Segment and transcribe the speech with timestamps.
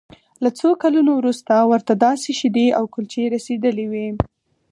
[0.43, 4.07] له څو کلونو وروسته ورته داسې شیدې او کلچې رسیدلې وې